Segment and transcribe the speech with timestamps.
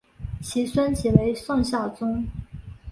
[0.41, 2.25] 其孙即为宋孝宗。